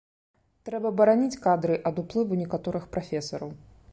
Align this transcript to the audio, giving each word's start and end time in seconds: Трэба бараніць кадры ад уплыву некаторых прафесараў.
Трэба 0.69 0.91
бараніць 1.01 1.41
кадры 1.43 1.77
ад 1.91 2.01
уплыву 2.03 2.41
некаторых 2.41 2.83
прафесараў. 2.95 3.55